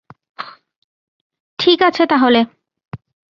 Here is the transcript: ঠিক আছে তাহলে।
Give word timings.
ঠিক 1.59 1.79
আছে 1.83 2.03
তাহলে। 2.05 2.39